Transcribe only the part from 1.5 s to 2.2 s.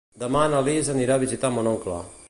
mon oncle.